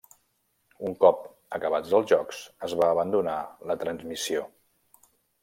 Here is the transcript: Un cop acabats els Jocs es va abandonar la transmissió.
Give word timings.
Un 0.87 0.95
cop 1.03 1.19
acabats 1.57 1.93
els 1.99 2.09
Jocs 2.13 2.39
es 2.69 2.75
va 2.81 2.89
abandonar 2.95 3.37
la 3.73 3.79
transmissió. 3.85 4.49